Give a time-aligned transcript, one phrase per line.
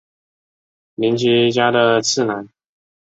[0.95, 2.49] 绫崎家的次男。